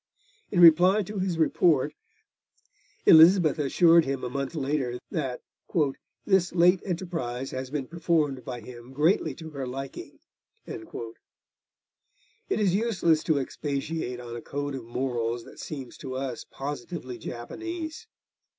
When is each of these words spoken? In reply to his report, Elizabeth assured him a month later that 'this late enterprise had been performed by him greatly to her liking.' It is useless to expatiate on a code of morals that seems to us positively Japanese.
In 0.49 0.61
reply 0.61 1.03
to 1.03 1.19
his 1.19 1.37
report, 1.37 1.93
Elizabeth 3.05 3.59
assured 3.59 4.03
him 4.03 4.23
a 4.23 4.31
month 4.31 4.55
later 4.55 4.97
that 5.11 5.43
'this 6.25 6.53
late 6.55 6.81
enterprise 6.83 7.51
had 7.51 7.71
been 7.71 7.85
performed 7.85 8.43
by 8.43 8.61
him 8.61 8.93
greatly 8.93 9.35
to 9.35 9.51
her 9.51 9.67
liking.' 9.67 10.17
It 10.65 10.87
is 12.59 12.73
useless 12.73 13.23
to 13.25 13.37
expatiate 13.37 14.19
on 14.19 14.35
a 14.35 14.41
code 14.41 14.73
of 14.73 14.85
morals 14.85 15.43
that 15.43 15.59
seems 15.59 15.99
to 15.99 16.15
us 16.15 16.45
positively 16.49 17.19
Japanese. 17.19 18.07